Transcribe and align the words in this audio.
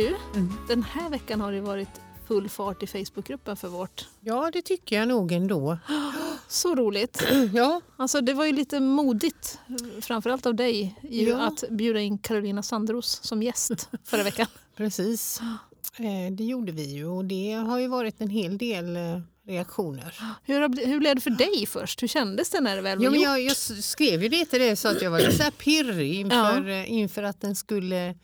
du, 0.00 0.16
Mm. 0.34 0.52
den 0.68 0.82
här 0.82 1.10
veckan 1.10 1.40
har 1.40 1.52
det 1.52 1.60
varit 1.60 1.88
full 2.28 2.48
fart 2.48 2.82
i 2.82 2.86
Facebookgruppen 2.86 3.56
för 3.56 3.68
vårt. 3.68 4.08
Ja, 4.20 4.50
det 4.52 4.62
tycker 4.62 4.96
jag 4.96 5.08
nog 5.08 5.32
ändå. 5.32 5.78
Så 6.48 6.74
roligt. 6.74 7.22
Ja, 7.54 7.80
Alltså 7.96 8.20
det 8.20 8.34
var 8.34 8.44
ju 8.44 8.52
lite 8.52 8.80
modigt, 8.80 9.58
framförallt 10.00 10.46
av 10.46 10.54
dig, 10.54 10.94
ju, 11.02 11.28
Ja. 11.28 11.46
att 11.46 11.64
bjuda 11.70 12.00
in 12.00 12.18
Carolina 12.18 12.62
Sandros 12.62 13.20
som 13.22 13.42
gäst 13.42 13.88
förra 14.04 14.22
veckan. 14.22 14.46
precis. 14.76 15.40
Eh, 15.98 16.32
Det 16.32 16.44
gjorde 16.44 16.72
vi 16.72 16.82
ju 16.94 17.06
och 17.06 17.24
det 17.24 17.52
har 17.52 17.78
ju 17.78 17.88
varit 17.88 18.20
en 18.20 18.30
hel 18.30 18.58
del 18.58 18.96
eh, 18.96 19.02
reaktioner. 19.46 20.18
Hur, 20.44 20.86
hur 20.86 20.98
blev 21.00 21.14
det 21.14 21.20
för 21.20 21.30
dig 21.30 21.66
först? 21.66 22.02
Hur 22.02 22.08
kändes 22.08 22.50
det 22.50 22.60
när 22.60 22.76
det 22.76 22.82
väl 22.82 22.98
var 22.98 23.04
Ja, 23.04 23.10
men 23.10 23.20
gjort? 23.20 23.28
jag, 23.28 23.40
jag 23.40 23.56
skrev 23.84 24.22
ju 24.22 24.28
det 24.28 24.44
till 24.44 24.60
dig 24.60 24.76
så 24.76 24.88
att 24.88 25.02
jag 25.02 25.10
var 25.10 25.18
lite 25.18 25.32
så 25.36 25.42
här 25.42 25.50
pirrig 25.50 26.14
inför, 26.20 26.68
eh, 26.68 26.92
inför 26.92 27.22
att 27.22 27.40
den 27.40 27.56
skulle 27.56 28.14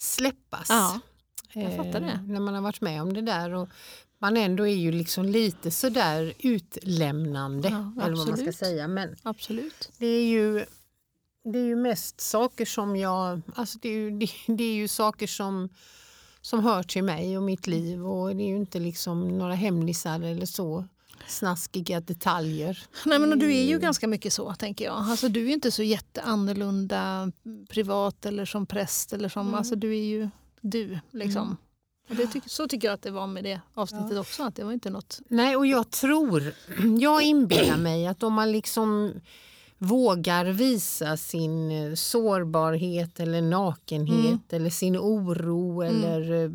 släppas. 0.00 0.66
Ja, 0.68 1.00
jag 1.52 1.64
Eh, 1.64 1.76
fattar 1.76 2.00
det. 2.00 2.20
När 2.28 2.40
man 2.40 2.54
har 2.54 2.60
varit 2.62 2.80
med 2.80 3.02
om 3.02 3.12
det 3.12 3.20
där 3.22 3.54
och 3.54 3.68
man 4.18 4.36
ändå 4.36 4.66
är 4.66 4.74
ju 4.76 4.92
liksom 4.92 5.24
lite 5.24 5.70
sådär 5.70 6.34
utlämnande. 6.38 7.68
Ja, 7.68 8.04
eller 8.04 8.16
vad 8.16 8.28
man 8.28 8.36
ska 8.36 8.52
säga. 8.52 8.88
Men 8.88 9.16
Absolut. 9.22 9.90
det 9.98 10.06
är 10.06 10.24
ju, 10.24 10.64
det 11.52 11.58
är 11.58 11.64
ju 11.64 11.76
mest 11.76 12.20
saker 12.20 12.64
som 12.64 12.96
jag... 12.96 13.40
Alltså 13.54 13.78
det, 13.82 13.88
är 13.88 13.92
ju, 13.92 14.10
det, 14.10 14.30
det 14.46 14.64
är 14.64 14.74
ju 14.74 14.88
saker 14.88 15.26
som, 15.26 15.68
som 16.40 16.64
hör 16.64 16.82
till 16.82 17.04
mig 17.04 17.36
och 17.36 17.42
mitt 17.42 17.66
liv 17.66 18.06
och 18.06 18.36
det 18.36 18.42
är 18.42 18.48
ju 18.48 18.56
inte 18.56 18.78
liksom 18.78 19.38
några 19.38 19.54
hemlisar 19.54 20.20
eller 20.20 20.46
så 20.46 20.84
snaskiga 21.26 22.00
detaljer. 22.00 22.84
Nej, 23.06 23.18
men 23.18 23.38
du 23.38 23.56
är 23.56 23.62
ju 23.64 23.78
ganska 23.78 24.08
mycket 24.08 24.32
så, 24.32 24.54
tänker 24.54 24.84
jag. 24.84 24.94
Alltså, 24.96 25.28
du 25.28 25.48
är 25.48 25.52
inte 25.52 25.70
så 25.70 25.82
jätteannorlunda 25.82 27.32
privat 27.68 28.26
eller 28.26 28.44
som 28.44 28.66
präst. 28.66 29.12
Eller 29.12 29.28
som, 29.28 29.46
Mm. 29.46 29.54
alltså, 29.58 29.76
du 29.76 29.90
är 29.96 30.02
ju 30.04 30.28
du. 30.60 30.98
Liksom. 31.10 31.42
Mm. 31.42 31.56
Och 32.08 32.16
det 32.16 32.26
tyck, 32.26 32.42
så 32.46 32.68
tycker 32.68 32.88
jag 32.88 32.94
att 32.94 33.02
det 33.02 33.10
var 33.10 33.26
med 33.26 33.44
det 33.44 33.60
avsnittet 33.74 34.10
Ja. 34.12 34.20
också. 34.20 34.42
Att 34.42 34.56
det 34.56 34.64
var 34.64 34.72
inte 34.72 34.90
något... 34.90 35.20
Nej, 35.28 35.56
och 35.56 35.66
jag 35.66 35.90
tror, 35.90 36.52
jag 37.00 37.22
inbillar 37.22 37.76
mig 37.76 38.06
att 38.06 38.22
om 38.22 38.32
man 38.32 38.52
liksom 38.52 39.12
vågar 39.78 40.44
visa 40.44 41.16
sin 41.16 41.70
eh, 41.70 41.94
sårbarhet 41.94 43.20
eller 43.20 43.42
nakenhet 43.42 44.24
Mm. 44.26 44.38
eller 44.50 44.70
sin 44.70 44.96
oro 44.98 45.82
eller 45.82 46.44
eh, 46.44 46.50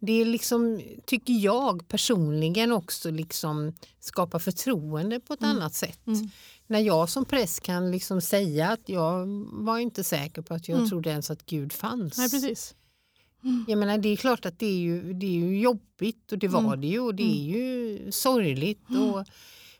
det 0.00 0.12
är 0.12 0.24
liksom, 0.24 0.82
tycker 1.04 1.32
jag 1.32 1.88
personligen 1.88 2.72
också 2.72 3.10
liksom 3.10 3.72
skapar 4.00 4.38
förtroende 4.38 5.20
på 5.20 5.32
ett 5.34 5.42
Mm. 5.42 5.56
annat 5.56 5.74
sätt. 5.74 6.06
Mm. 6.06 6.28
När 6.66 6.78
jag 6.80 7.08
som 7.08 7.24
präst 7.24 7.60
kan 7.60 7.90
liksom 7.90 8.20
säga 8.20 8.68
att 8.70 8.88
jag 8.88 9.26
var 9.52 9.78
inte 9.78 10.04
säker 10.04 10.42
på 10.42 10.54
att 10.54 10.68
jag 10.68 10.78
Mm. 10.78 10.88
trodde 10.90 11.10
ens 11.10 11.30
att 11.30 11.46
Gud 11.46 11.72
fanns. 11.72 12.18
Nej, 12.18 12.30
precis. 12.30 12.74
Jag 13.68 13.78
menar, 13.78 13.98
det 13.98 14.08
är 14.08 14.16
klart 14.16 14.46
att 14.46 14.58
det 14.58 14.66
är 14.66 14.78
ju, 14.78 15.12
det 15.12 15.26
är 15.26 15.30
ju 15.30 15.60
jobbigt 15.60 16.32
och 16.32 16.38
det 16.38 16.48
var 16.48 16.60
Mm. 16.60 16.80
det 16.80 16.86
ju 16.86 17.00
och 17.00 17.14
det 17.14 17.22
är 17.22 17.44
ju 17.44 18.12
sorgligt. 18.12 18.84
Och, 18.88 19.24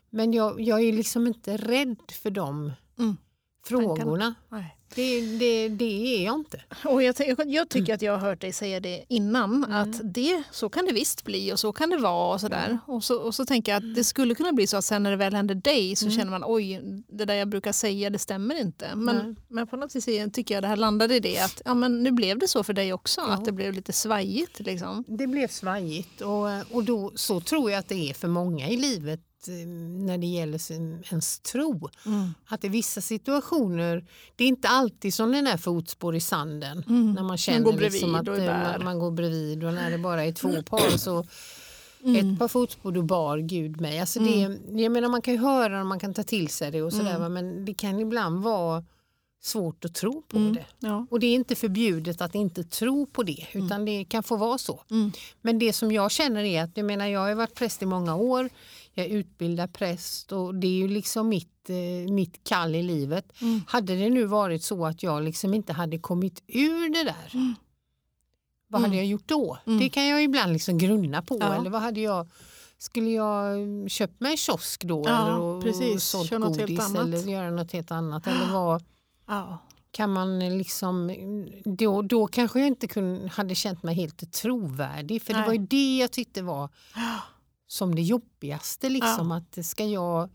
men 0.09 0.33
jag, 0.33 0.61
jag 0.61 0.81
är 0.81 0.93
liksom 0.93 1.27
inte 1.27 1.57
rädd 1.57 1.97
för 2.11 2.29
de 2.31 2.71
Mm. 2.99 3.17
frågorna. 3.65 4.35
Nej. 4.49 4.75
Det, 4.95 5.21
det, 5.21 5.69
det 5.69 6.15
är 6.17 6.25
jag 6.25 6.35
inte. 6.35 6.61
Och 6.85 7.03
jag, 7.03 7.15
jag 7.45 7.69
tycker 7.69 7.93
att 7.93 8.01
jag 8.01 8.11
har 8.17 8.19
hört 8.29 8.41
dig 8.41 8.53
säga 8.53 8.79
det 8.79 9.05
innan, 9.07 9.63
Mm. 9.63 9.71
att 9.77 10.01
det, 10.13 10.43
så 10.51 10.69
kan 10.69 10.85
det 10.85 10.93
visst 10.93 11.23
bli 11.23 11.53
och 11.53 11.59
så 11.59 11.73
kan 11.73 11.89
det 11.89 11.97
vara. 11.97 12.33
Och, 12.33 12.41
sådär. 12.41 12.79
Och, 12.87 13.03
så, 13.03 13.19
och 13.19 13.35
så 13.35 13.45
tänker 13.45 13.71
jag 13.71 13.77
att 13.77 13.95
det 13.95 14.03
skulle 14.03 14.35
kunna 14.35 14.51
bli 14.53 14.67
så 14.67 14.77
att 14.77 14.85
sen 14.85 15.03
när 15.03 15.11
det 15.11 15.17
väl 15.17 15.33
händer 15.33 15.55
dig 15.55 15.95
så 15.95 16.05
Mm. 16.05 16.17
känner 16.17 16.31
man 16.31 16.43
oj, 16.45 16.81
det 17.07 17.25
där 17.25 17.33
jag 17.33 17.47
brukar 17.49 17.71
säga 17.71 18.09
det 18.09 18.19
stämmer 18.19 18.55
inte. 18.61 18.95
Men, 18.95 19.35
men 19.47 19.67
på 19.67 19.75
något 19.77 19.95
vis 19.95 20.05
tycker 20.33 20.53
jag 20.55 20.63
det 20.63 20.67
här 20.67 20.75
landade 20.75 21.15
i 21.15 21.19
det 21.19 21.39
att 21.39 21.61
ja, 21.65 21.73
men 21.73 22.03
nu 22.03 22.11
blev 22.11 22.39
det 22.39 22.47
så 22.47 22.63
för 22.63 22.73
dig 22.73 22.93
också, 22.93 23.21
Ja. 23.21 23.27
att 23.33 23.45
det 23.45 23.51
blev 23.51 23.73
lite 23.73 23.93
svajigt. 23.93 24.59
Liksom. 24.59 25.03
Det 25.07 25.27
blev 25.27 25.47
svajigt 25.47 26.21
och, 26.21 26.75
och 26.75 26.83
då, 26.83 27.11
så 27.15 27.39
tror 27.41 27.71
jag 27.71 27.79
att 27.79 27.87
det 27.89 28.09
är 28.09 28.13
för 28.13 28.27
många 28.27 28.69
i 28.69 28.77
livet 28.77 29.19
när 29.47 30.17
det 30.17 30.27
gäller 30.27 30.57
sin, 30.57 31.03
ens 31.11 31.39
tro. 31.39 31.89
Att 32.45 32.63
i 32.63 32.69
vissa 32.69 33.01
situationer, 33.01 34.05
det 34.35 34.43
är 34.43 34.47
inte 34.47 34.67
alltid 34.67 35.13
som 35.13 35.31
den 35.31 35.45
där 35.45 35.57
fotspår 35.57 36.15
i 36.15 36.19
sanden. 36.19 36.83
Mm. 36.87 37.13
När 37.13 37.23
man 37.23 37.37
känner 37.37 37.59
går 37.59 37.73
bredvid 37.73 37.91
liksom 37.91 38.15
att 38.15 38.27
eh, 38.27 38.45
man, 38.45 38.83
man 38.83 38.99
går 38.99 39.11
bredvid 39.11 39.63
och 39.63 39.73
när 39.73 39.91
det 39.91 39.97
bara 39.97 40.25
är 40.25 40.31
två 40.31 40.61
par 40.63 40.97
så 40.97 41.25
Mm. 42.03 42.33
ett 42.33 42.39
par 42.39 42.47
fotspår 42.47 42.91
du 42.91 43.01
bar 43.03 43.37
Gud 43.37 43.81
mig. 43.81 43.99
Alltså 43.99 44.19
det, 44.19 44.57
jag 44.81 44.91
menar, 44.91 45.09
man 45.09 45.21
kan 45.21 45.33
ju 45.33 45.39
höra 45.39 45.79
och 45.79 45.85
man 45.85 45.99
kan 45.99 46.13
ta 46.13 46.23
till 46.23 46.47
sig 46.49 46.71
det 46.71 46.81
och 46.81 46.93
sådär 46.93 47.15
Mm. 47.15 47.33
men 47.33 47.65
det 47.65 47.73
kan 47.73 47.99
ibland 47.99 48.43
vara 48.43 48.83
svårt 49.41 49.85
att 49.85 49.95
tro 49.95 50.21
på 50.21 50.37
Mm. 50.37 50.53
det. 50.53 50.65
Ja. 50.79 51.07
Och 51.11 51.19
det 51.19 51.27
är 51.27 51.35
inte 51.35 51.55
förbjudet 51.55 52.21
att 52.21 52.35
inte 52.35 52.63
tro 52.63 53.05
på 53.05 53.23
det 53.23 53.45
utan 53.53 53.85
det 53.85 54.05
kan 54.05 54.23
få 54.23 54.35
vara 54.35 54.57
så. 54.57 54.83
Mm. 54.91 55.11
Men 55.41 55.59
det 55.59 55.73
som 55.73 55.91
jag 55.91 56.11
känner 56.11 56.43
är 56.43 56.63
att 56.63 56.77
jag 56.77 56.85
menar 56.85 57.07
jag 57.07 57.19
har 57.19 57.35
varit 57.35 57.55
präst 57.55 57.81
i 57.81 57.85
många 57.85 58.15
år. 58.15 58.49
Jag 58.99 59.07
utbildad 59.07 59.73
präst 59.73 60.31
och 60.31 60.55
det 60.55 60.67
är 60.67 60.71
ju 60.77 60.87
liksom 60.87 61.29
mitt, 61.29 61.69
eh, 61.69 62.11
mitt 62.13 62.43
kall 62.43 62.75
i 62.75 62.83
livet. 62.83 63.41
Mm. 63.41 63.61
Hade 63.67 63.95
det 63.95 64.09
nu 64.09 64.25
varit 64.25 64.63
så 64.63 64.85
att 64.85 65.03
jag 65.03 65.23
liksom 65.23 65.53
inte 65.53 65.73
hade 65.73 65.97
kommit 65.99 66.43
ur 66.47 66.89
det 66.93 67.03
där. 67.03 67.55
Vad 68.67 68.81
hade 68.81 68.93
Mm. 68.93 68.97
jag 68.97 69.05
gjort 69.07 69.27
då? 69.27 69.57
Mm. 69.67 69.79
Det 69.79 69.89
kan 69.89 70.07
jag 70.07 70.23
ibland 70.23 70.53
liksom 70.53 70.77
grunna 70.77 71.21
på. 71.21 71.37
Ja. 71.41 71.53
Eller 71.55 71.69
vad 71.69 71.81
hade 71.81 71.99
jag 72.01 72.27
skulle 72.77 73.09
jag 73.09 73.57
köpt 73.91 74.19
mig 74.19 74.31
en 74.31 74.37
kiosk 74.37 74.83
då 74.83 75.03
Ja, 75.07 75.21
eller 75.27 75.39
och, 75.39 75.55
och 75.57 75.63
precis. 75.63 76.03
sålt 76.03 76.29
Kör 76.29 76.39
godis 76.39 76.79
annat. 76.79 77.01
eller 77.01 77.17
göra 77.17 77.51
något 77.51 77.71
helt 77.71 77.91
annat? 77.91 78.27
Eller 78.27 78.53
vad, 78.53 78.83
Ja. 79.27 79.57
kan 79.91 80.13
man 80.13 80.57
liksom, 80.57 81.15
då, 81.65 82.01
då 82.01 82.27
kanske 82.27 82.59
jag 82.59 82.67
inte 82.67 82.87
kun, 82.87 83.29
hade 83.29 83.55
känt 83.55 83.83
mig 83.83 83.95
helt 83.95 84.31
trovärdig. 84.33 85.21
För 85.21 85.33
det 85.33 85.39
Nej. 85.39 85.47
var 85.47 85.53
ju 85.53 85.59
det 85.59 85.97
jag 85.97 86.11
tyckte 86.11 86.41
var 86.41 86.69
som 87.71 87.95
det 87.95 88.01
jobbigaste. 88.01 88.89
Liksom, 88.89 89.31
Att 89.31 89.65
ska 89.65 89.85
jag 89.85 90.29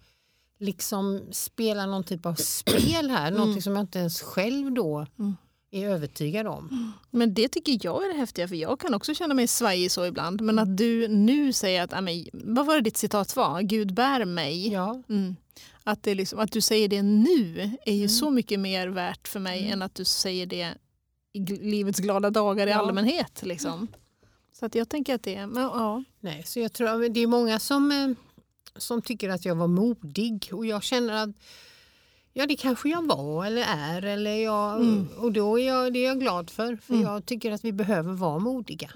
liksom 0.59 1.23
spela 1.31 1.87
någon 1.87 2.05
typ 2.05 2.27
av 2.27 2.35
spel 2.35 3.11
här, 3.11 3.31
någonting 3.31 3.63
som 3.63 3.73
jag 3.73 3.83
inte 3.83 3.99
ens 3.99 4.23
själv 4.23 4.73
då 4.73 5.07
Mm. 5.19 5.37
är 5.71 5.89
övertygad 5.89 6.47
om. 6.47 6.93
Men 7.11 7.35
det 7.35 7.49
tycker 7.49 7.81
jag 7.83 8.05
är 8.05 8.09
det 8.13 8.19
häftiga, 8.19 8.49
för 8.49 8.55
jag 8.57 8.81
kan 8.81 8.95
också 8.95 9.15
känna 9.15 9.35
mig 9.35 9.47
svajig 9.47 9.91
så 9.91 10.07
ibland. 10.07 10.41
Men 10.41 10.59
att 10.59 10.77
du 10.77 11.09
nu 11.09 11.53
säger 11.53 11.83
att, 11.83 11.93
ja, 11.93 12.01
men, 12.01 12.25
vad 12.33 12.67
var 12.67 12.75
det 12.75 12.81
ditt 12.81 12.97
citat 12.97 13.37
var? 13.37 13.61
Gud 13.63 13.95
bär 13.95 14.25
mig. 14.25 14.69
Ja, 14.73 15.03
Mm. 15.09 15.37
Att, 15.87 16.03
det 16.03 16.15
liksom, 16.15 16.39
att 16.39 16.53
du 16.53 16.61
säger 16.61 16.89
det 16.89 17.03
nu 17.03 17.71
är 17.87 17.93
ju 17.93 17.99
Mm. 17.99 18.09
så 18.09 18.31
mycket 18.31 18.61
mer 18.61 18.89
värt 18.89 19.29
för 19.29 19.41
mig 19.41 19.59
Mm. 19.61 19.73
än 19.73 19.83
att 19.83 19.95
du 19.95 20.05
säger 20.05 20.47
det 20.47 20.75
i 21.33 21.41
livets 21.47 21.99
glada 21.99 22.31
dagar 22.31 22.67
i 22.67 22.71
Ja. 22.71 22.77
allmänhet. 22.79 23.43
Liksom. 23.43 23.89
Så 24.59 24.67
att 24.67 24.75
jag 24.75 24.89
tänker 24.89 25.15
att 25.15 25.23
det 25.23 25.35
är... 25.35 25.47
Men, 25.47 25.63
ja. 25.63 26.05
nej, 26.21 26.43
så 26.47 26.61
jag 26.61 26.73
tror 26.73 27.09
det 27.09 27.21
är 27.21 27.27
många 27.27 27.59
som, 27.59 27.93
eh, 27.93 28.09
som 28.77 29.03
tycker 29.03 29.29
att 29.29 29.45
jag 29.45 29.55
var 29.55 29.67
modig 29.67 30.49
och 30.53 30.67
jag 30.67 30.83
känner 30.83 31.15
att 31.25 31.31
Ja 32.37 32.47
det 32.47 32.57
kanske 32.57 32.89
jag 32.89 33.07
var 33.07 33.47
eller 33.47 33.63
är 33.63 34.03
eller 34.03 34.35
jag, 34.37 34.81
Mm. 34.81 35.09
och 35.19 35.33
då 35.33 35.59
är 35.61 35.67
jag, 35.67 35.93
det 35.93 35.99
är 35.99 36.09
jag 36.09 36.21
glad 36.21 36.51
för. 36.51 36.77
För 36.77 36.95
Mm. 36.95 37.07
jag 37.07 37.27
tycker 37.27 37.53
att 37.53 37.65
vi 37.65 37.73
behöver 37.73 38.13
vara 38.13 38.39
modiga. 38.39 38.91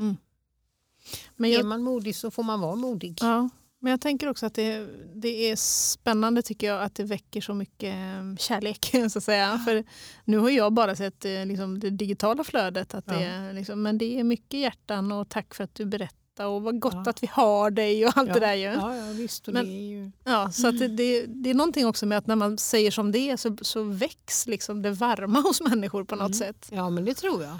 Men 1.36 1.50
Är 1.50 1.54
jag, 1.54 1.66
man 1.66 1.82
modig 1.82 2.16
så 2.16 2.30
får 2.30 2.42
man 2.42 2.60
vara 2.60 2.74
modig. 2.76 3.18
ja. 3.20 3.48
Men 3.80 3.90
jag 3.90 4.00
tänker 4.00 4.28
också 4.28 4.46
att 4.46 4.54
det, 4.54 4.86
det 5.14 5.50
är 5.50 5.56
spännande 5.56 6.42
tycker 6.42 6.66
jag 6.66 6.82
att 6.82 6.94
det 6.94 7.04
väcker 7.04 7.40
så 7.40 7.54
mycket 7.54 7.94
eh, 7.94 8.36
kärlek. 8.38 8.90
Så 9.10 9.18
att 9.18 9.24
säga. 9.24 9.58
För 9.58 9.84
nu 10.24 10.38
har 10.38 10.50
jag 10.50 10.72
bara 10.72 10.96
sett 10.96 11.24
eh, 11.24 11.46
liksom, 11.46 11.80
det 11.80 11.90
digitala 11.90 12.44
flödet. 12.44 12.94
Att 12.94 13.06
det, 13.06 13.14
Ja. 13.14 13.20
är 13.30 13.52
liksom, 13.52 13.82
men 13.82 13.98
det 13.98 14.20
är 14.20 14.24
mycket 14.24 14.60
hjärtan 14.60 15.12
och 15.12 15.28
tack 15.28 15.54
för 15.54 15.64
att 15.64 15.74
du 15.74 15.84
berättar 15.84 16.46
och 16.46 16.62
vad 16.62 16.80
gott 16.80 16.94
Ja. 16.94 17.10
att 17.10 17.22
vi 17.22 17.26
har 17.32 17.70
dig 17.70 18.06
och 18.06 18.12
allt 18.16 18.28
ja. 18.28 18.34
det 18.34 18.40
där. 18.40 18.54
Ju. 18.54 18.64
Ja, 18.64 18.96
ja 18.96 19.12
visst. 19.12 19.46
Men- 19.46 19.64
det 19.64 19.70
är 19.72 19.88
ju... 19.90 20.10
Ja, 20.24 20.50
så 20.52 20.68
att 20.68 20.78
det, 20.78 20.88
det, 20.88 21.26
det 21.26 21.50
är 21.50 21.54
någonting 21.54 21.86
också 21.86 22.06
med 22.06 22.18
att 22.18 22.26
när 22.26 22.36
man 22.36 22.58
säger 22.58 22.90
som 22.90 23.12
det 23.12 23.30
är 23.30 23.36
så, 23.36 23.56
så 23.62 23.82
väcks 23.82 24.46
liksom 24.46 24.82
det 24.82 24.90
varma 24.90 25.40
hos 25.40 25.60
människor 25.60 26.04
på 26.04 26.16
något 26.16 26.26
Mm. 26.26 26.32
sätt. 26.38 26.68
ja 26.72 26.90
men 26.90 27.04
det 27.04 27.14
tror 27.14 27.42
jag. 27.42 27.58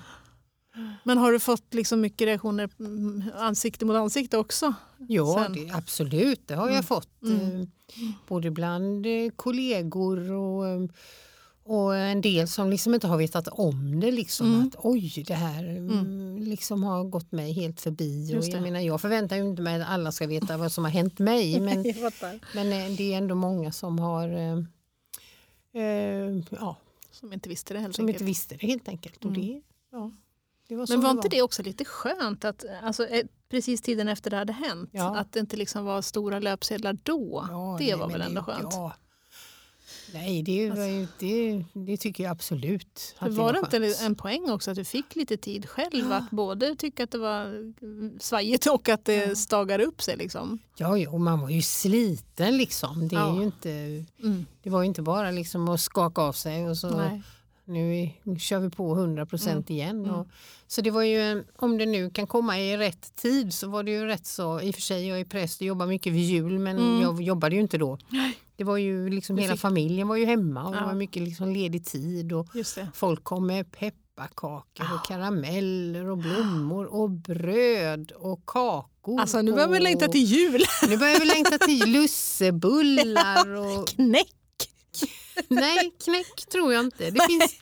Men 1.05 1.19
har 1.19 1.33
du 1.33 1.41
fått 1.41 1.75
liksom 1.75 2.01
mycket 2.01 2.27
reaktioner 2.27 2.71
mm, 2.81 3.23
ansikte 3.35 3.85
mot 3.85 3.97
ansikte 3.97 4.39
också? 4.39 4.75
Ja 5.09 5.47
det, 5.55 5.71
absolut, 5.71 6.49
det 6.49 6.55
har 6.55 6.65
jag 6.67 6.73
Mm. 6.73 6.83
fått. 6.85 7.23
Mm. 7.23 7.61
Eh, 7.61 7.67
både 8.29 8.51
bland 8.51 9.07
eh, 9.07 9.31
kollegor 9.37 10.33
och, 10.33 10.69
eh, 10.69 10.81
och 11.65 11.97
en 11.97 12.21
del 12.21 12.49
som 12.49 12.71
liksom 12.71 12.95
inte 12.95 13.07
har 13.07 13.17
vetat 13.19 13.49
om 13.49 14.01
det. 14.01 14.11
Liksom, 14.11 14.47
Mm. 14.55 14.67
Att 14.69 14.77
oj, 14.79 15.25
det 15.27 15.35
här 15.35 15.65
mm. 15.65 16.39
liksom 16.43 16.83
har 16.83 17.05
gått 17.05 17.33
mig 17.33 17.53
helt 17.53 17.81
förbi. 17.81 18.37
Och 18.39 18.45
jag, 18.45 18.63
menar, 18.63 18.81
jag 18.81 19.01
förväntar 19.01 19.37
ju 19.37 19.43
inte 19.43 19.63
mig 19.63 19.83
att 19.83 19.89
alla 19.89 20.13
ska 20.13 20.27
veta 20.27 20.57
vad 20.57 20.73
som 20.73 20.85
har 20.85 20.91
hänt 20.91 21.19
mig. 21.19 21.61
Men, 21.61 21.83
men 22.55 22.97
det 22.97 23.13
är 23.15 23.19
ändå 23.19 23.35
många 23.35 23.73
som 23.73 23.99
har 23.99 24.29
eh, 24.29 24.63
ja, 26.51 26.77
Som 27.11 27.33
inte 27.33 27.49
visste 27.49 27.75
det 27.75 27.81
helt 27.81 27.97
som 27.97 28.09
inte 28.09 28.17
enkelt. 28.17 28.29
visste 28.31 28.57
det 28.57 28.67
helt 28.67 28.89
enkelt. 28.89 29.25
Och 29.25 29.33
det, 29.33 29.61
ja, 29.93 30.11
var 30.77 30.87
Men 30.89 31.01
var 31.01 31.11
inte 31.11 31.29
det 31.29 31.43
också 31.43 31.63
lite 31.63 31.85
skönt 31.85 32.45
att 32.45 32.65
alltså, 32.83 33.07
eh, 33.07 33.25
precis 33.51 33.81
tiden 33.83 34.09
efter 34.09 34.31
det 34.31 34.37
hade 34.37 34.53
hänt, 34.53 34.91
Ja. 34.93 35.17
att 35.17 35.33
det 35.33 35.41
inte 35.41 35.57
liksom 35.57 35.85
var 35.85 36.03
stora 36.03 36.39
löpsedlar 36.39 36.93
då? 37.03 37.47
Ja, 37.51 37.77
det 37.79 37.85
nej, 37.85 37.95
var 37.95 38.09
väl 38.09 38.21
ändå 38.23 38.41
det- 38.41 38.45
skönt? 38.45 38.69
Ja. 38.75 38.93
Nej, 40.15 40.43
det, 40.43 40.71
var 40.71 40.85
ju- 40.85 41.07
det, 41.19 41.65
det 41.73 41.97
tycker 41.97 42.25
jag 42.25 42.31
absolut. 42.31 43.15
att 43.19 43.33
var 43.33 43.53
det 43.53 43.59
inte 43.59 43.81
skönt. 43.81 44.01
en 44.01 44.15
poäng 44.15 44.51
också 44.51 44.71
att 44.71 44.77
du 44.77 44.85
fick 44.85 45.17
lite 45.17 45.37
tid 45.37 45.69
själv 45.69 46.13
att 46.13 46.31
både 46.31 46.75
tycka 46.77 47.05
att 47.05 47.11
det 47.11 47.19
var 47.19 47.45
mm, 47.83 48.19
svajigt 48.21 48.67
och 48.67 48.89
att 48.89 49.05
det 49.05 49.39
stagar 49.39 49.79
upp 49.81 50.03
sig? 50.03 50.17
Liksom. 50.17 50.59
Ja, 50.77 50.99
ja, 50.99 51.11
och 51.11 51.21
man 51.21 51.41
var 51.41 51.51
ju 51.51 51.63
sliten 51.63 52.57
liksom. 52.57 53.09
Det, 53.09 53.17
är 53.17 53.21
Ja. 53.21 53.37
ju 53.37 53.43
inte, 53.45 53.71
Mm. 54.23 54.47
det 54.63 54.71
var 54.71 54.83
ju 54.83 54.87
inte 54.87 55.03
bara 55.03 55.31
liksom 55.31 55.69
att 55.69 55.81
skaka 55.81 56.23
av 56.23 56.33
sig 56.33 56.69
och 56.69 56.77
så 56.77 56.91
Nej. 56.97 57.23
Nu, 57.69 57.97
är- 58.03 58.21
nu 58.23 58.39
kör 58.39 58.59
vi 58.59 58.71
på 58.71 58.95
100 58.95 59.27
procent 59.27 59.71
igen. 59.71 59.97
Mm. 60.05 60.15
Och, 60.15 60.27
så 60.67 60.81
det 60.81 60.91
var 60.91 61.03
ju, 61.03 61.21
en- 61.21 61.45
om 61.57 61.79
det 61.79 61.87
nu 61.87 62.11
kan 62.11 62.27
komma 62.27 62.61
i 62.61 62.77
rätt 62.77 63.17
tid 63.17 63.55
så 63.55 63.69
var 63.69 63.83
det 63.83 63.91
ju 63.91 64.05
rätt 64.07 64.27
så, 64.27 64.61
i 64.61 64.71
och 64.71 64.75
för 64.75 64.83
sig 64.83 65.07
jag 65.09 65.21
är 65.21 65.25
präst 65.25 65.61
och 65.61 65.67
jobbar 65.67 65.87
mycket 65.87 66.13
vid 66.13 66.25
jul 66.25 66.59
men 66.59 66.79
Mm. 66.79 67.03
jag 67.03 67.23
jobbade 67.23 67.55
ju 67.55 67.61
inte 67.61 67.79
då. 67.79 67.99
Det 68.57 68.65
var 68.65 68.77
ju 68.77 69.09
liksom 69.09 69.37
Du 69.37 69.43
hela 69.43 69.55
fick- 69.55 69.61
familjen 69.61 70.09
var 70.09 70.17
ju 70.17 70.25
hemma 70.27 70.65
och 70.65 70.73
det 70.73 70.79
Ja. 70.79 70.87
var 70.87 70.95
mycket 70.95 71.23
liksom 71.23 71.49
ledig 71.53 71.85
tid 71.87 72.33
och 72.33 72.47
det. 72.75 72.89
folk 72.95 73.25
kom 73.25 73.47
med 73.47 73.73
pepparkakor 73.73 74.87
och 74.95 75.07
karameller 75.09 76.11
och 76.11 76.19
blommor 76.19 76.85
och 76.87 77.11
bröd 77.11 78.13
och 78.13 78.47
kakor. 78.47 79.21
Alltså 79.21 79.43
nu 79.43 79.53
börjar 79.53 79.69
vi 79.69 79.81
längta 79.81 80.09
till 80.09 80.25
jul. 80.25 80.61
Nu 80.89 80.97
börjar 80.97 81.19
vi 81.21 81.27
längta 81.27 81.59
till 81.59 81.93
lussebullar 81.93 83.55
och 83.55 83.89
Knäck! 83.89 84.29
Nej, 85.49 85.95
knäck 86.05 86.47
tror 86.53 86.73
jag 86.73 86.85
inte. 86.85 87.11
Det 87.11 87.21
finns, 87.27 87.55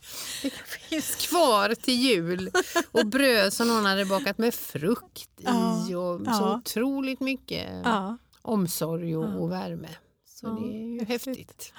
det 0.43 0.50
finns 0.88 1.14
kvar 1.28 1.75
till 1.75 1.94
jul 1.94 2.50
och 2.93 3.06
bröd 3.06 3.52
som 3.52 3.69
någon 3.69 3.84
hade 3.84 4.05
bakat 4.05 4.38
med 4.38 4.55
frukt 4.55 5.31
i 5.40 5.44
Ja, 5.44 6.08
och 6.12 6.37
så 6.37 6.55
otroligt 6.55 7.20
mycket 7.20 7.67
Ja. 7.84 8.17
omsorg 8.43 9.17
och, 9.17 9.43
och 9.43 9.52
värme. 9.52 9.88
Så 10.28 10.46
det 10.46 10.67
är 10.69 10.93
ju 11.00 11.05
häftigt. 11.05 11.38
häftigt. 11.38 11.73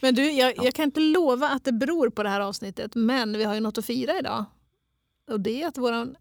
Men 0.00 0.14
du, 0.14 0.30
jag, 0.30 0.54
jag 0.64 0.74
kan 0.74 0.84
inte 0.84 1.00
lova 1.00 1.48
att 1.48 1.64
det 1.64 1.72
beror 1.72 2.10
på 2.10 2.22
det 2.22 2.28
här 2.28 2.40
avsnittet, 2.40 2.94
men 2.94 3.38
vi 3.38 3.44
har 3.44 3.54
ju 3.54 3.60
något 3.60 3.78
att 3.78 3.84
fira 3.86 4.18
idag. 4.18 4.44
Och 5.30 5.40
det 5.40 5.62
är 5.62 5.68
att 5.68 5.78
vår 5.78 6.14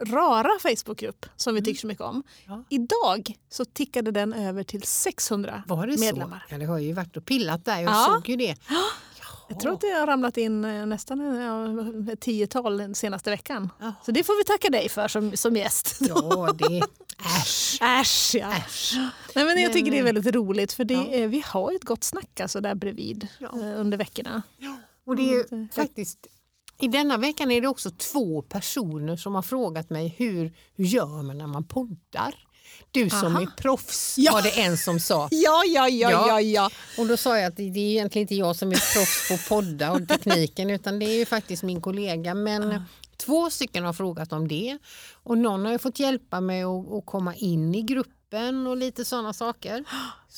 rara 0.00 0.48
Facebookgrupp, 0.62 1.26
som 1.36 1.54
vi 1.54 1.62
tycker 1.62 1.80
så 1.80 1.86
mycket 1.86 2.04
om, 2.04 2.22
Ja. 2.46 2.64
idag 2.68 3.36
så 3.50 3.64
tickade 3.64 4.10
den 4.10 4.32
över 4.32 4.62
till 4.62 4.82
600 4.82 5.62
Var 5.66 5.86
det 5.86 6.00
medlemmar. 6.00 6.44
så? 6.48 6.54
Ja, 6.54 6.58
det 6.58 6.64
har 6.64 6.78
ju 6.78 6.92
varit 6.92 7.16
och 7.16 7.24
pillat 7.24 7.64
där. 7.64 7.80
Jag 7.80 7.90
Ja. 7.92 8.06
såg 8.14 8.28
ju 8.28 8.36
det. 8.36 8.56
Jag 9.48 9.60
tror 9.60 9.72
att 9.72 9.80
det 9.80 9.86
har 9.90 10.06
ramlat 10.06 10.36
in 10.36 10.64
eh, 10.64 10.86
nästan 10.86 11.20
ja, 11.20 12.12
ett 12.12 12.20
tiotal 12.20 12.78
den 12.78 12.94
senaste 12.94 13.30
veckan. 13.30 13.70
Ja. 13.80 13.92
Så 14.04 14.10
det 14.12 14.24
får 14.24 14.38
vi 14.38 14.44
tacka 14.44 14.70
dig 14.70 14.88
för 14.88 15.08
som, 15.08 15.36
som 15.36 15.56
gäst. 15.56 15.96
Ja, 16.00 16.52
det... 16.58 16.82
Äsch. 17.40 17.78
Äsch 17.82 18.34
ja. 18.34 18.52
Äsch. 18.52 18.94
Nej, 19.34 19.44
men 19.44 19.62
jag 19.62 19.72
tycker 19.72 19.90
det 19.90 19.98
är 19.98 20.02
väldigt 20.02 20.34
roligt 20.34 20.72
för 20.72 20.84
det, 20.84 20.94
Ja. 20.94 21.26
vi 21.28 21.42
har 21.46 21.72
ett 21.76 21.84
gott 21.84 22.04
snack 22.04 22.40
alltså 22.40 22.60
där 22.60 22.74
bredvid 22.74 23.28
Ja. 23.38 23.46
eh, 23.46 23.80
under 23.80 23.98
veckorna. 23.98 24.42
Och 25.06 25.16
det 25.16 25.34
är 25.34 25.52
Mm. 25.52 25.68
faktiskt, 25.74 26.26
I 26.80 26.88
denna 26.88 27.16
veckan 27.16 27.50
är 27.50 27.60
det 27.60 27.68
också 27.68 27.90
två 27.90 28.42
personer 28.42 29.16
som 29.16 29.34
har 29.34 29.42
frågat 29.42 29.90
mig 29.90 30.14
hur, 30.18 30.52
hur 30.76 30.84
gör 30.84 31.22
man 31.22 31.38
när 31.38 31.46
man 31.46 31.64
poddar? 31.64 32.34
Du 32.90 33.10
som 33.10 33.36
Aha. 33.36 33.40
är 33.42 33.46
proffs 33.62 34.14
Ja. 34.18 34.32
var 34.32 34.42
det 34.42 34.60
en 34.60 34.76
som 34.78 35.00
sa. 35.00 35.28
Ja, 35.30 35.62
ja, 35.66 35.88
ja, 35.88 36.10
Ja. 36.10 36.28
ja, 36.28 36.40
ja. 36.40 36.70
Och 36.98 37.06
då 37.06 37.16
sa 37.16 37.38
jag 37.38 37.46
att 37.46 37.56
det 37.56 37.62
är 37.62 37.76
egentligen 37.78 38.22
inte 38.24 38.34
jag 38.34 38.56
som 38.56 38.68
är 38.72 38.94
proffs 38.94 39.28
på 39.28 39.54
podda 39.54 39.92
och 39.92 40.08
tekniken 40.08 40.70
utan 40.70 40.98
det 40.98 41.06
är 41.06 41.18
ju 41.18 41.26
faktiskt 41.26 41.62
min 41.62 41.80
kollega. 41.80 42.34
Men 42.34 42.82
två 43.16 43.50
stycken 43.50 43.84
har 43.84 43.92
frågat 43.92 44.32
om 44.32 44.48
det 44.48 44.78
och 45.22 45.38
någon 45.38 45.64
har 45.64 45.72
ju 45.72 45.78
fått 45.78 45.98
hjälpa 45.98 46.40
mig 46.40 46.62
att, 46.62 46.92
att 46.92 47.06
komma 47.06 47.34
in 47.34 47.74
i 47.74 47.82
gruppen 47.82 48.66
och 48.66 48.76
lite 48.76 49.04
sådana 49.04 49.32
saker. 49.32 49.84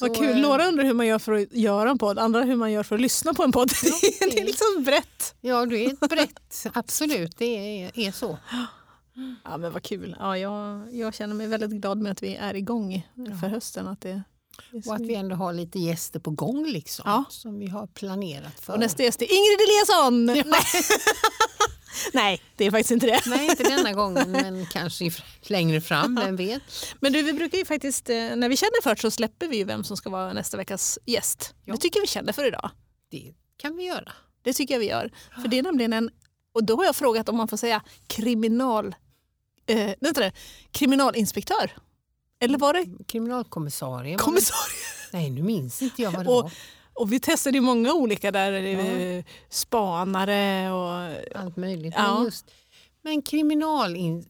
Vad 0.00 0.10
Så, 0.10 0.14
kul. 0.22 0.30
eh, 0.30 0.36
Några 0.36 0.68
undrar 0.68 0.84
hur 0.84 0.94
man 0.94 1.06
gör 1.06 1.18
för 1.18 1.32
att 1.32 1.52
göra 1.52 1.90
en 1.90 1.98
podd, 1.98 2.18
andra 2.18 2.42
hur 2.42 2.56
man 2.56 2.72
gör 2.72 2.82
för 2.82 2.94
att 2.94 3.00
lyssna 3.00 3.34
på 3.34 3.42
en 3.42 3.52
podd. 3.52 3.68
det 4.20 4.38
är 4.40 4.44
liksom 4.44 4.82
brett. 4.84 5.34
Ja, 5.40 5.66
det 5.66 5.84
är 5.84 5.92
ett 5.92 6.00
brett, 6.10 6.66
absolut, 6.74 7.38
det 7.38 7.44
är, 7.84 7.98
är 7.98 8.12
så. 8.12 8.38
Ja, 9.44 9.56
men 9.56 9.72
vad 9.72 9.82
kul. 9.82 10.16
Ja, 10.18 10.38
jag, 10.38 10.88
jag 10.94 11.14
känner 11.14 11.34
mig 11.34 11.46
väldigt 11.46 11.70
glad 11.70 11.98
med 11.98 12.12
att 12.12 12.22
vi 12.22 12.36
är 12.36 12.54
igång 12.54 13.06
för 13.40 13.48
hösten. 13.48 13.88
Att 13.88 14.00
det, 14.00 14.22
Och 14.86 14.94
att 14.94 15.00
vi 15.00 15.14
ändå 15.14 15.36
har 15.36 15.52
lite 15.52 15.78
gäster 15.78 16.20
på 16.20 16.30
gång 16.30 16.66
liksom, 16.66 17.02
Ja. 17.06 17.24
som 17.30 17.58
vi 17.58 17.66
har 17.68 17.86
planerat 17.86 18.60
för. 18.60 18.72
Och 18.72 18.80
nästa 18.80 19.02
gäst 19.02 19.22
är 19.22 19.26
Ingrid 19.26 19.58
Eliasson! 19.68 20.26
Nej. 20.26 20.44
Nej, 22.12 22.42
det 22.56 22.64
är 22.64 22.70
faktiskt 22.70 22.90
inte 22.90 23.06
det. 23.06 23.20
Nej, 23.26 23.46
inte 23.50 23.62
denna 23.62 23.92
gången, 23.92 24.30
men 24.32 24.66
kanske 24.66 25.10
längre 25.42 25.80
fram, 25.80 26.14
vem 26.14 26.36
vet. 26.36 26.62
Men 27.00 27.12
du, 27.12 27.22
vi 27.22 27.32
brukar 27.32 27.58
ju 27.58 27.64
faktiskt, 27.64 28.10
eh, 28.10 28.16
när 28.16 28.48
vi 28.48 28.56
känner 28.56 28.82
för 28.82 28.94
det 28.94 29.00
så 29.00 29.10
släpper 29.10 29.48
vi 29.48 29.56
ju 29.56 29.64
vem 29.64 29.84
som 29.84 29.96
ska 29.96 30.10
vara 30.10 30.32
nästa 30.32 30.56
veckas 30.56 30.98
gäst. 31.06 31.54
Ja. 31.64 31.72
Det 31.74 31.78
tycker 31.80 32.00
vi 32.00 32.06
känner 32.06 32.32
för 32.32 32.46
idag. 32.46 32.70
Det 33.10 33.32
kan 33.56 33.76
vi 33.76 33.84
göra. 33.86 34.12
Det 34.42 34.52
tycker 34.52 34.74
jag 34.74 34.78
vi 34.80 34.88
gör. 34.88 35.10
För 35.42 35.48
det 35.48 35.58
är 35.58 35.62
nämligen 35.62 35.92
en, 35.92 36.10
och 36.54 36.64
då 36.64 36.76
har 36.76 36.84
jag 36.84 36.96
frågat 36.96 37.28
om 37.28 37.36
man 37.36 37.48
får 37.48 37.56
säga 37.56 37.82
kriminal, 38.06 38.94
eh, 39.66 39.90
vänta 40.00 40.20
det, 40.20 40.32
kriminalinspektör. 40.70 41.70
Eller 42.40 42.58
var 42.58 42.72
det 42.72 43.04
Kriminalkommissarie. 43.06 44.12
var 44.12 44.18
det? 44.18 44.24
kommissarie? 44.24 44.76
Nej, 45.12 45.30
nu 45.30 45.42
minns 45.42 45.82
inte 45.82 46.02
jag 46.02 46.10
vad 46.10 46.24
det 46.26 46.30
Och- 46.30 46.42
var. 46.42 46.52
Och 46.98 47.12
vi 47.12 47.20
testade 47.20 47.56
ju 47.56 47.60
många 47.60 47.92
olika 47.92 48.30
där, 48.30 48.52
eh, 48.52 49.24
spanare 49.48 50.72
och 50.72 51.16
Allt 51.40 51.56
möjligt. 51.56 51.94
Ja. 51.96 52.14
Men, 52.14 52.24
just, 52.24 52.50
men 53.02 53.22
kriminalin... 53.22 54.28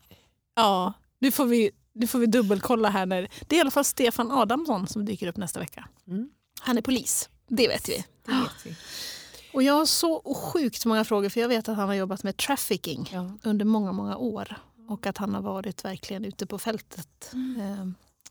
ja, 0.56 0.92
nu 1.18 1.30
får 1.30 1.46
vi, 1.46 1.70
nu 1.92 2.06
får 2.06 2.18
vi 2.18 2.26
dubbelkolla 2.26 2.88
här. 2.88 3.06
När, 3.06 3.28
det 3.46 3.56
är 3.56 3.58
i 3.58 3.60
alla 3.60 3.70
fall 3.70 3.84
Stefan 3.84 4.30
Adamsson 4.30 4.86
som 4.86 5.04
dyker 5.04 5.26
upp 5.26 5.36
nästa 5.36 5.60
vecka. 5.60 5.88
Mm. 6.06 6.30
Han 6.60 6.78
är 6.78 6.82
polis, 6.82 7.28
det 7.48 7.68
vet 7.68 7.88
vi. 7.88 8.04
Det 8.26 8.32
vet 8.32 8.66
vi. 8.66 8.76
Och 9.52 9.62
jag 9.62 9.74
har 9.74 9.86
så 9.86 10.34
sjukt 10.34 10.84
många 10.84 11.04
frågor 11.04 11.28
för 11.28 11.40
jag 11.40 11.48
vet 11.48 11.68
att 11.68 11.76
han 11.76 11.88
har 11.88 11.94
jobbat 11.94 12.22
med 12.22 12.36
trafficking 12.36 13.10
Ja. 13.12 13.30
under 13.42 13.64
många, 13.64 13.92
många 13.92 14.16
år. 14.16 14.56
Och 14.88 15.06
att 15.06 15.18
han 15.18 15.34
har 15.34 15.42
varit 15.42 15.84
verkligen 15.84 16.24
ute 16.24 16.46
på 16.46 16.58
fältet. 16.58 17.30
Eh, 17.32 17.88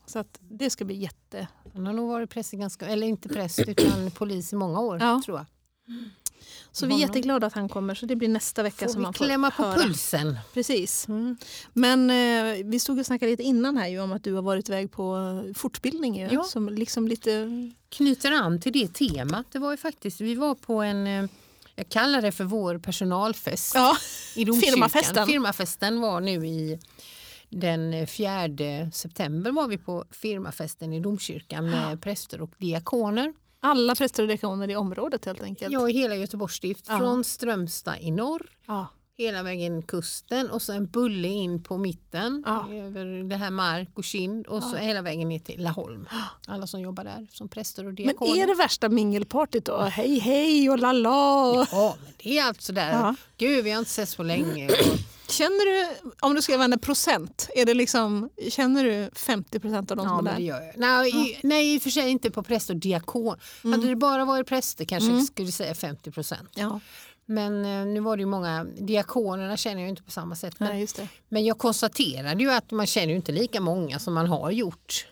Så 0.08 0.18
att 0.18 0.38
det 0.50 0.70
ska 0.70 0.84
bli 0.84 0.94
jätte... 0.94 1.48
Han 1.74 1.86
har 1.86 1.92
nog 1.92 2.08
varit 2.08 2.30
präst 2.30 2.52
ganska, 2.52 2.86
eller 2.86 3.06
inte 3.06 3.28
präst 3.28 3.58
utan 3.58 4.10
polis 4.14 4.52
i 4.52 4.56
många 4.56 4.80
år 4.80 4.98
Ja. 5.00 5.22
tror 5.24 5.36
jag. 5.38 5.46
Så 6.72 6.86
vi 6.86 6.94
är 6.94 6.98
jätteglada 6.98 7.46
att 7.46 7.52
han 7.52 7.68
kommer. 7.68 7.94
Så 7.94 8.06
det 8.06 8.16
blir 8.16 8.28
nästa 8.28 8.62
vecka 8.62 8.86
Får 8.86 8.92
som 8.92 9.02
man 9.02 9.14
får 9.14 9.24
klämma 9.24 9.50
på 9.50 9.62
höra. 9.62 9.78
pulsen. 9.82 10.38
Precis. 10.54 11.08
Mm. 11.08 11.36
Men 11.72 12.10
eh, 12.10 12.64
vi 12.66 12.78
stod 12.80 12.98
och 12.98 13.06
snackade 13.06 13.30
lite 13.30 13.42
innan 13.42 13.76
här 13.76 13.88
ju 13.88 14.00
om 14.00 14.12
att 14.12 14.24
du 14.24 14.34
har 14.34 14.42
varit 14.42 14.68
iväg 14.68 14.90
på 14.92 15.16
eh, 15.48 15.54
fortbildning. 15.54 16.18
Ju, 16.20 16.28
Ja. 16.32 16.42
Som 16.42 16.68
liksom 16.68 17.08
lite... 17.08 17.48
Knyter 17.88 18.32
an 18.32 18.60
till 18.60 18.72
det 18.72 18.88
temat. 18.94 19.46
Det 19.52 19.58
var 19.58 19.70
ju 19.70 19.76
faktiskt, 19.76 20.20
vi 20.20 20.34
var 20.34 20.54
på 20.54 20.82
en, 20.82 21.06
eh, 21.06 21.30
jag 21.74 21.88
kallar 21.88 22.22
det 22.22 22.32
för 22.32 22.44
vår 22.44 22.78
personalfest 22.78 23.74
Ja, 23.74 23.96
i. 24.36 24.44
Firmafesten. 24.46 25.26
Firmafesten 25.26 26.00
var 26.00 26.20
nu 26.20 26.46
i 26.46 26.78
den 27.48 28.06
4 28.06 28.90
september 28.92 29.50
var 29.52 29.68
vi 29.68 29.78
på 29.78 30.04
firmafesten 30.10 30.92
i 30.92 31.00
domkyrkan 31.00 31.70
med 31.70 32.02
präster 32.02 32.40
och 32.42 32.50
diakoner. 32.58 33.32
alla 33.60 33.94
präster 33.94 34.22
och 34.22 34.28
diakoner 34.28 34.70
i 34.70 34.76
området 34.76 35.24
helt 35.24 35.42
enkelt. 35.42 35.72
Jag 35.72 35.90
i 35.90 35.92
hela 35.92 36.14
Göteborgs 36.16 36.54
stift, 36.54 36.84
Ja. 36.88 36.98
från 36.98 37.24
Strömstad 37.24 37.94
i 38.00 38.10
norr 38.10 38.46
Ja. 38.66 38.86
hela 39.16 39.42
vägen 39.42 39.82
kusten 39.82 40.50
och 40.50 40.62
så 40.62 40.72
en 40.72 40.86
bulle 40.86 41.28
in 41.28 41.62
på 41.62 41.76
mitten 41.78 42.42
Ja. 42.46 42.66
över 42.72 43.28
det 43.28 43.36
här 43.36 43.50
Mark 43.50 43.88
och 43.94 44.04
Kind 44.04 44.46
och 44.46 44.62
så 44.62 44.76
hela 44.76 45.02
vägen 45.02 45.28
ner 45.28 45.38
till 45.38 45.62
Laholm. 45.62 46.08
Alla 46.46 46.66
som 46.66 46.80
jobbar 46.80 47.04
där 47.04 47.26
som 47.32 47.48
präster 47.48 47.82
och 47.82 47.86
Men 47.86 47.94
diakoner. 47.94 48.42
är 48.42 48.46
det 48.46 48.54
värsta 48.54 48.88
mingelpartyt 48.88 49.64
då? 49.64 49.78
Hej 49.80 50.18
hej 50.18 50.70
och 50.70 50.78
lalla! 50.78 51.08
Ja, 51.72 51.96
men 52.04 52.12
det 52.22 52.38
är 52.38 52.44
alltså 52.44 52.72
där. 52.72 52.92
Ja. 52.92 53.14
Gud, 53.38 53.64
vi 53.64 53.70
har 53.70 53.78
inte 53.78 53.90
setts 53.90 54.16
på 54.16 54.22
länge. 54.22 54.66
Och, 54.68 54.72
Känner 55.28 55.66
du, 55.66 56.10
om 56.20 56.34
du 56.34 56.42
ska 56.42 56.54
använda 56.54 56.78
procent, 56.78 57.48
är 57.54 57.66
det 57.66 57.74
liksom, 57.74 58.30
känner 58.50 58.84
du 58.84 59.10
50 59.14 59.60
procent 59.60 59.90
av 59.90 59.96
de 59.96 60.06
ja, 60.06 60.16
som 60.16 60.26
är 60.26 60.32
där? 60.32 60.38
gör 60.38 60.62
jag. 60.62 60.72
Nej, 60.76 61.30
i, 61.30 61.38
nej, 61.42 61.74
i 61.74 61.78
och 61.78 61.82
för 61.82 61.90
sig 61.90 62.10
inte 62.10 62.30
på 62.30 62.42
präst 62.42 62.70
och 62.70 62.76
diakon. 62.76 63.36
Mm. 63.64 63.80
Hade 63.80 63.90
det 63.90 63.96
bara 63.96 64.24
varit 64.24 64.46
präster 64.46 64.84
kanske 64.84 65.10
jag 65.10 65.24
skulle 65.24 65.52
säga 65.52 65.74
50 65.74 66.10
procent. 66.10 66.50
Ja, 66.54 66.80
Men 67.26 67.64
eh, 67.64 67.86
nu 67.86 68.00
var 68.00 68.16
det 68.16 68.20
ju 68.20 68.26
många, 68.26 68.66
diakonerna 68.78 69.56
känner 69.56 69.80
jag 69.80 69.88
inte 69.88 70.02
på 70.02 70.10
samma 70.10 70.36
sätt. 70.36 70.60
Men, 70.60 70.68
nej, 70.68 70.88
men 71.28 71.44
jag 71.44 71.58
konstaterade 71.58 72.42
ju 72.42 72.50
att 72.50 72.70
man 72.70 72.86
känner 72.86 73.08
ju 73.08 73.16
inte 73.16 73.32
lika 73.32 73.60
många 73.60 73.98
som 73.98 74.14
man 74.14 74.26
har 74.26 74.50
gjort. 74.50 75.06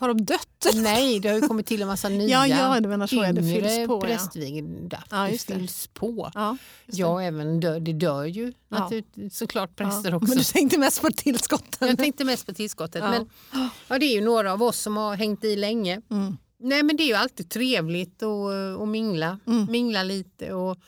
Har 0.00 0.08
de 0.08 0.24
dött? 0.24 0.66
Nej, 0.74 1.20
det 1.20 1.28
har 1.28 1.36
ju 1.36 1.48
kommit 1.48 1.66
till 1.66 1.82
en 1.82 1.88
massa 1.88 2.08
nya 2.20 2.46
Ja, 2.46 2.74
ja, 2.74 2.80
du 2.80 2.88
menar 2.88 3.06
så. 3.06 3.16
Ja, 3.16 3.32
det 3.32 3.40
yngre 3.42 3.68
fylls 3.68 3.86
på. 3.88 4.00
Prästvigda. 4.00 5.04
Ja, 5.10 5.16
det 5.16 5.30
det. 5.30 5.54
fylls 5.54 5.86
på. 5.86 6.30
Ja, 6.34 6.56
det. 6.86 6.96
Ja, 6.98 7.22
även 7.22 7.60
dö, 7.60 7.78
det 7.78 7.92
dör 7.92 8.24
ju 8.24 8.52
Ja. 8.68 8.90
såklart 9.32 9.76
präster 9.76 10.10
ja. 10.10 10.16
också. 10.16 10.28
Men 10.28 10.38
du 10.38 10.44
tänkte 10.44 10.78
mest 10.78 11.00
på 11.02 11.10
tillskotten? 11.10 11.88
Jag 11.88 11.98
tänkte 11.98 12.24
mest 12.24 12.46
på 12.46 12.52
tillskottet. 12.54 13.02
Ja. 13.04 13.10
Men, 13.10 13.28
ja, 13.88 13.98
det 13.98 14.06
är 14.06 14.14
ju 14.14 14.20
några 14.20 14.52
av 14.52 14.62
oss 14.62 14.78
som 14.80 14.96
har 14.96 15.14
hängt 15.16 15.44
i 15.44 15.56
länge. 15.56 16.00
Mm. 16.10 16.36
Nej, 16.62 16.82
men 16.82 16.96
det 16.96 17.02
är 17.02 17.06
ju 17.08 17.14
alltid 17.14 17.50
trevligt 17.50 18.22
att, 18.22 18.80
att 18.82 18.88
mingla, 18.88 19.38
Mm. 19.46 19.66
mingla 19.70 20.02
lite. 20.02 20.52
Och, 20.52 20.78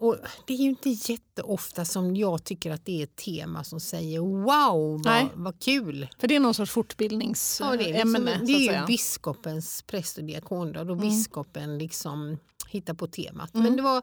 och 0.00 0.16
det 0.46 0.52
är 0.52 0.58
ju 0.58 0.68
inte 0.68 0.90
jätteofta 0.90 1.84
som 1.84 2.16
jag 2.16 2.44
tycker 2.44 2.70
att 2.70 2.84
det 2.84 3.00
är 3.00 3.04
ett 3.04 3.16
tema 3.16 3.64
som 3.64 3.80
säger 3.80 4.20
wow, 4.20 5.02
vad, 5.04 5.28
vad 5.34 5.60
kul. 5.60 6.08
För 6.18 6.28
det 6.28 6.36
är 6.36 6.40
någon 6.40 6.54
sorts 6.54 6.76
Ja, 6.76 6.82
det 6.82 6.84
är, 6.84 6.94
fortbildningsämne. 6.94 7.90
liksom, 8.30 8.46
det 8.46 8.52
är 8.52 8.80
ju 8.80 8.86
biskopens 8.86 9.82
präst 9.82 10.18
och 10.18 10.24
diakondag. 10.24 10.84
Då 10.84 10.92
Mm. 10.92 11.08
biskopen 11.08 11.78
liksom 11.78 12.38
hitta 12.68 12.94
på 12.94 13.06
temat. 13.06 13.54
Mm. 13.54 13.66
Men 13.66 13.76
det 13.76 13.82
var, 13.82 14.02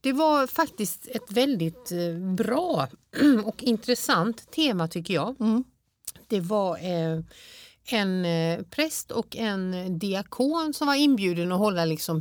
det 0.00 0.12
var 0.12 0.46
faktiskt 0.46 1.06
ett 1.06 1.30
väldigt 1.32 1.92
eh, 1.92 2.34
bra 2.34 2.88
och 3.44 3.62
intressant 3.62 4.50
tema 4.50 4.88
tycker 4.88 5.14
jag. 5.14 5.40
Mm. 5.40 5.64
Det 6.28 6.40
var 6.40 6.76
eh, 6.76 7.20
en 7.86 8.24
eh, 8.24 8.62
präst 8.70 9.10
och 9.10 9.36
en 9.36 9.98
diakon 9.98 10.74
som 10.74 10.86
var 10.86 10.94
inbjuden 10.94 11.52
att 11.52 11.58
hålla 11.58 11.84
liksom 11.84 12.20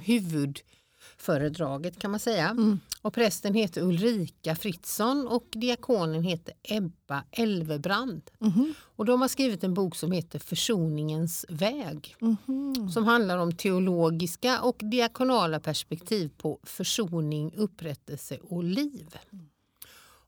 huvudföredraget 1.27 1.99
kan 1.99 2.11
man 2.11 2.19
säga. 2.19 2.49
Mm. 2.49 2.79
Och 3.01 3.13
prästen 3.13 3.53
heter 3.53 3.81
Ulrika 3.81 4.55
Fritzson 4.55 5.27
och 5.27 5.47
diakonen 5.51 6.23
heter 6.23 6.53
Ebba 6.63 7.23
Elvebrand. 7.31 8.21
Mhm. 8.39 8.73
Och 8.95 9.05
de 9.05 9.21
har 9.21 9.27
skrivit 9.27 9.63
en 9.63 9.73
bok 9.73 9.95
som 9.95 10.11
heter 10.11 10.39
Försoningens 10.39 11.45
väg 11.49 12.15
Mhm. 12.19 12.89
som 12.93 13.03
handlar 13.05 13.37
om 13.37 13.51
teologiska 13.55 14.61
och 14.61 14.77
diakonala 14.79 15.59
perspektiv 15.59 16.31
på 16.37 16.59
försoning, 16.63 17.53
upprättelse 17.55 18.37
och 18.43 18.63
liv. 18.63 19.17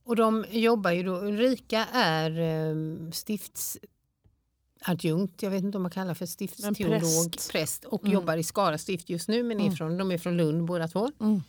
Och 0.07 0.15
de 0.15 0.45
jobbar 0.49 0.91
ju 0.91 1.03
då, 1.03 1.15
Ulrika 1.15 1.85
är 1.93 2.39
eh, 2.39 2.75
stiftsadjunkt, 4.85 5.43
jag 5.43 5.51
vet 5.51 5.63
inte 5.63 5.77
om 5.77 5.81
man 5.81 5.91
kallar 5.91 6.13
för 6.13 6.25
stiftsteolog, 6.25 7.31
präst. 7.31 7.51
präst, 7.51 7.85
och 7.85 8.03
Mm. 8.03 8.13
jobbar 8.13 8.37
i 8.37 8.43
Skara 8.43 8.77
stift 8.77 9.09
just 9.09 9.27
nu 9.27 9.43
men 9.43 9.59
är 9.59 9.63
Mm. 9.65 9.75
från, 9.75 9.97
de 9.97 10.11
är 10.11 10.17
från 10.17 10.37
Lund 10.37 10.65
båda 10.65 10.87
två. 10.87 11.11
Mm. 11.19 11.41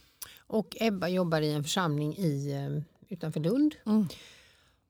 Och 0.48 0.76
Ebba 0.80 1.08
jobbar 1.08 1.40
i 1.40 1.52
en 1.52 1.62
församling 1.64 2.14
i, 2.16 2.52
eh, 2.52 2.82
utanför 3.12 3.40
Lund. 3.40 3.74
Mm. 3.86 4.08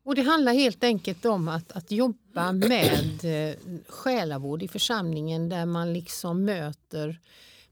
Och 0.05 0.15
det 0.15 0.23
handlar 0.23 0.53
helt 0.53 0.85
enkelt 0.85 1.25
om 1.25 1.49
att, 1.49 1.73
att 1.73 1.91
jobba 1.91 2.53
med 2.53 3.25
eh, 3.25 3.57
själavård 3.89 4.63
i 4.63 4.69
församlingen 4.69 5.49
där 5.49 5.67
man 5.67 5.93
liksom 5.93 6.45
möter 6.45 7.21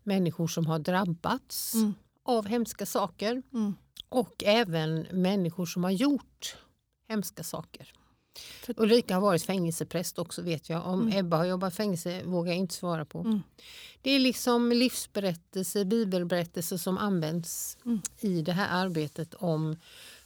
människor 0.02 0.48
som 0.48 0.66
har 0.66 0.78
drabbats 0.78 1.74
Mm. 1.74 1.94
av 2.24 2.46
hemska 2.46 2.86
saker 2.86 3.42
Mm. 3.52 3.74
och 4.08 4.44
även 4.46 5.06
människor 5.12 5.66
som 5.66 5.84
har 5.84 5.90
gjort 5.90 6.56
hemska 7.08 7.42
saker. 7.42 7.92
För- 8.38 8.74
Ulrika 8.82 9.14
har 9.14 9.20
varit 9.20 9.42
fängelsepräst 9.44 10.18
också 10.18 10.42
vet 10.42 10.68
jag. 10.68 10.86
Om 10.86 11.02
Mm. 11.02 11.18
Ebba 11.18 11.36
har 11.36 11.44
jobbat 11.44 11.74
fängelse 11.76 12.22
vågar 12.24 12.52
jag 12.52 12.58
inte 12.58 12.74
svara 12.74 13.04
på. 13.04 13.18
Mm. 13.18 13.42
Det 14.02 14.10
är 14.10 14.18
liksom 14.18 14.72
livsberättelser, 14.72 15.84
bibelberättelser 15.84 16.76
som 16.76 16.98
används 16.98 17.76
Mm. 17.84 18.00
i 18.20 18.42
det 18.42 18.52
här 18.52 18.84
arbetet 18.84 19.34
om 19.34 19.76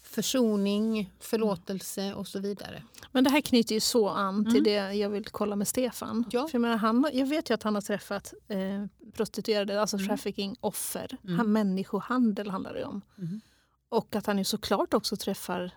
försoning, 0.02 1.12
förlåtelse 1.20 2.14
och 2.14 2.28
så 2.28 2.38
vidare. 2.38 2.82
Men 3.12 3.24
det 3.24 3.30
här 3.30 3.40
knyter 3.40 3.74
ju 3.74 3.80
så 3.80 4.08
an 4.08 4.44
till 4.44 4.52
Mm. 4.52 4.64
det 4.64 4.94
jag 4.94 5.10
vill 5.10 5.24
kolla 5.24 5.56
med 5.56 5.68
Stefan. 5.68 6.24
Ja. 6.30 6.48
För 6.48 6.54
jag, 6.54 6.60
menar, 6.60 6.76
han, 6.76 7.10
jag 7.12 7.26
vet 7.26 7.50
ju 7.50 7.54
att 7.54 7.62
han 7.62 7.74
har 7.74 7.82
träffat 7.82 8.34
eh, 8.48 8.84
prostituerade, 9.12 9.80
alltså 9.80 9.96
Mm. 9.96 10.08
trafficking-offer. 10.08 11.16
Mm. 11.24 11.38
Han, 11.38 11.52
människohandel 11.52 12.50
handlar 12.50 12.74
det 12.74 12.84
om. 12.84 13.00
Mhm. 13.16 13.40
Och 13.88 14.16
att 14.16 14.26
han 14.26 14.38
ju 14.38 14.44
såklart 14.44 14.94
också 14.94 15.16
träffar 15.16 15.70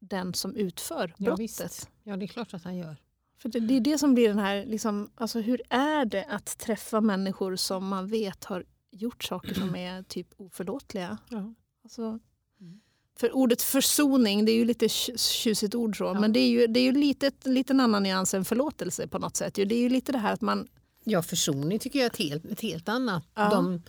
den 0.00 0.34
som 0.34 0.56
utför 0.56 1.14
Ja, 1.18 1.24
brottet. 1.24 1.40
visst. 1.40 1.88
ja, 2.04 2.16
det 2.16 2.24
är 2.24 2.26
klart 2.26 2.54
att 2.54 2.64
han 2.64 2.76
gör. 2.76 2.96
För 3.38 3.48
det, 3.48 3.60
det 3.60 3.74
är 3.76 3.80
det 3.80 3.98
som 3.98 4.14
blir 4.14 4.28
den 4.28 4.38
här, 4.38 4.66
liksom, 4.66 5.10
alltså 5.14 5.40
hur 5.40 5.62
är 5.70 6.04
det 6.04 6.24
att 6.24 6.58
träffa 6.58 7.00
människor 7.00 7.56
som 7.56 7.86
man 7.88 8.06
vet 8.06 8.44
har 8.44 8.64
gjort 8.90 9.24
saker 9.24 9.54
som 9.54 9.74
är 9.76 10.02
typ 10.08 10.28
oförlåtliga? 10.36 11.18
Ja. 11.30 11.54
Alltså, 11.84 12.18
Mm. 12.60 12.80
För 13.18 13.34
ordet 13.36 13.62
försoning, 13.62 14.44
det 14.44 14.52
är 14.52 14.56
ju 14.56 14.64
lite 14.64 14.86
tj- 14.86 15.16
tjusigt 15.32 15.74
ord 15.74 15.98
så, 15.98 16.04
Ja. 16.04 16.20
men 16.20 16.32
det 16.32 16.40
är 16.40 16.48
ju, 16.48 16.66
det 16.66 16.80
är 16.80 16.84
ju 16.84 16.92
lite, 16.92 17.30
lite 17.44 17.72
en 17.72 17.80
annan 17.80 18.02
nyans 18.02 18.34
än 18.34 18.44
förlåtelse 18.44 19.08
på 19.08 19.18
något 19.18 19.36
sätt. 19.36 19.54
Det 19.54 19.62
är 19.74 19.80
ju 19.80 19.88
lite 19.88 20.12
det 20.12 20.18
här 20.18 20.32
att 20.32 20.40
man... 20.40 20.68
Ja, 21.04 21.22
försoning 21.22 21.78
tycker 21.78 21.98
jag 21.98 22.06
är 22.06 22.10
ett 22.10 22.16
helt, 22.16 22.44
ett 22.44 22.60
helt 22.60 22.88
annat. 22.88 23.24
Ja. 23.34 23.50
De, 23.50 23.82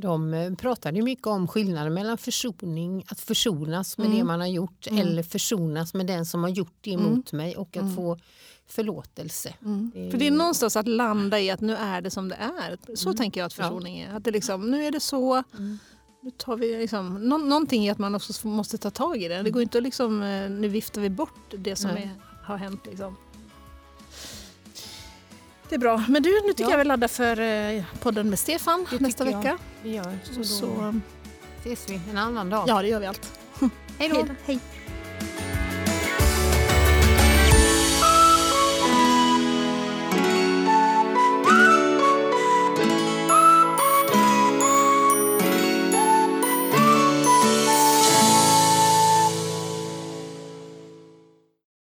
de 0.00 0.34
eh, 0.34 0.54
pratade 0.54 1.02
mycket 1.02 1.26
om 1.26 1.48
skillnaden 1.48 1.94
mellan 1.94 2.18
försoning, 2.18 3.04
att 3.08 3.20
försonas 3.20 3.98
med 3.98 4.06
Mm. 4.06 4.18
det 4.18 4.24
man 4.24 4.40
har 4.40 4.46
gjort 4.46 4.86
Mm. 4.86 5.06
eller 5.08 5.22
försonas 5.22 5.94
med 5.94 6.06
den 6.06 6.26
som 6.26 6.42
har 6.42 6.50
gjort 6.50 6.74
det 6.80 6.92
Mm. 6.92 7.06
emot 7.06 7.32
mig 7.32 7.56
och 7.56 7.76
att 7.76 7.82
Mm. 7.82 7.96
få 7.96 8.18
förlåtelse. 8.66 9.54
Det 9.94 10.06
är 10.06 10.10
För 10.10 10.18
det 10.18 10.26
är 10.26 10.30
någonstans 10.30 10.76
att 10.76 10.88
landa 10.88 11.40
i 11.40 11.50
att 11.50 11.60
nu 11.60 11.74
är 11.76 12.00
det 12.00 12.10
som 12.10 12.28
det 12.28 12.34
är. 12.34 12.96
Så 12.96 13.08
Mm. 13.08 13.16
tänker 13.16 13.40
jag 13.40 13.46
att 13.46 13.52
försoning 13.52 14.00
är. 14.00 14.14
Att 14.16 14.24
det 14.24 14.30
liksom, 14.30 14.70
nu 14.70 14.84
är 14.86 14.90
det 14.90 15.00
så, 15.00 15.34
Mm. 15.34 15.78
nu 16.22 16.30
tar 16.30 16.56
vi 16.56 16.78
liksom, 16.78 17.28
nå, 17.28 17.38
någonting 17.38 17.84
i 17.86 17.90
att 17.90 17.98
man 17.98 18.14
också 18.14 18.48
måste 18.48 18.78
ta 18.78 18.90
tag 18.90 19.22
i 19.22 19.28
det. 19.28 19.42
Det 19.42 19.50
går 19.50 19.62
inte 19.62 19.78
att 19.78 19.84
liksom, 19.84 20.22
eh, 20.22 20.50
nu 20.50 20.68
viftar 20.68 21.00
vi 21.00 21.10
bort 21.10 21.54
det 21.58 21.76
som 21.76 21.90
är, 21.90 22.10
har 22.44 22.56
hänt. 22.56 22.80
Liksom. 22.86 23.16
Det 25.70 25.76
är 25.76 25.78
bra. 25.78 26.04
Men 26.08 26.22
du, 26.22 26.30
nu 26.46 26.48
tycker 26.52 26.64
Ja. 26.64 26.70
jag 26.70 26.78
vi 26.78 26.84
laddar 26.84 27.08
för 27.08 27.40
eh, 27.40 27.84
podden 28.00 28.30
med 28.30 28.38
Stefan 28.38 28.86
Det 28.90 29.00
nästa 29.00 29.24
vecka. 29.24 29.58
Vi 29.82 29.94
gör. 29.94 30.18
Så 30.24 30.44
Så, 30.44 30.66
då 30.66 31.00
ses 31.70 31.90
vi 31.90 32.00
en 32.10 32.18
annan 32.18 32.50
dag. 32.50 32.64
ja, 32.68 32.82
det 32.82 32.88
gör 32.88 33.00
vi 33.00 33.06
allt. 33.06 33.38
Då! 33.60 33.68
Hej 33.98 34.08
då. 34.08 34.26
Hej. 34.46 34.58